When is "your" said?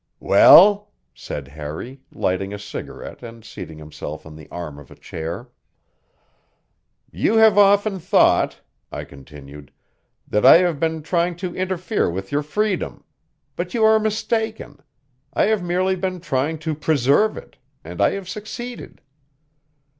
12.31-12.41